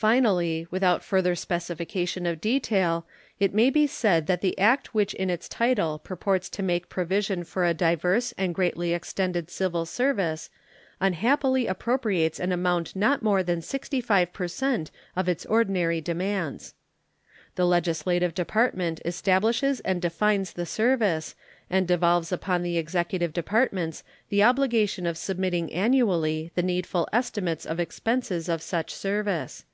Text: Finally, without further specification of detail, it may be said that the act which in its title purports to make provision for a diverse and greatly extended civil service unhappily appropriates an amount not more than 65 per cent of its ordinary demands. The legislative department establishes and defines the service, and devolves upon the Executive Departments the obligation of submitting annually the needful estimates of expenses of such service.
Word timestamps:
Finally, 0.00 0.64
without 0.70 1.02
further 1.02 1.34
specification 1.34 2.24
of 2.24 2.40
detail, 2.40 3.04
it 3.40 3.52
may 3.52 3.68
be 3.68 3.84
said 3.84 4.28
that 4.28 4.40
the 4.42 4.56
act 4.56 4.94
which 4.94 5.12
in 5.14 5.28
its 5.28 5.48
title 5.48 5.98
purports 5.98 6.48
to 6.48 6.62
make 6.62 6.88
provision 6.88 7.42
for 7.42 7.64
a 7.64 7.74
diverse 7.74 8.30
and 8.38 8.54
greatly 8.54 8.92
extended 8.94 9.50
civil 9.50 9.84
service 9.84 10.50
unhappily 11.00 11.66
appropriates 11.66 12.38
an 12.38 12.52
amount 12.52 12.94
not 12.94 13.24
more 13.24 13.42
than 13.42 13.60
65 13.60 14.32
per 14.32 14.46
cent 14.46 14.92
of 15.16 15.28
its 15.28 15.44
ordinary 15.46 16.00
demands. 16.00 16.74
The 17.56 17.66
legislative 17.66 18.34
department 18.36 19.00
establishes 19.04 19.80
and 19.80 20.00
defines 20.00 20.52
the 20.52 20.64
service, 20.66 21.34
and 21.68 21.88
devolves 21.88 22.30
upon 22.30 22.62
the 22.62 22.78
Executive 22.78 23.32
Departments 23.32 24.04
the 24.28 24.44
obligation 24.44 25.06
of 25.06 25.18
submitting 25.18 25.72
annually 25.72 26.52
the 26.54 26.62
needful 26.62 27.08
estimates 27.12 27.66
of 27.66 27.80
expenses 27.80 28.48
of 28.48 28.62
such 28.62 28.94
service. 28.94 29.64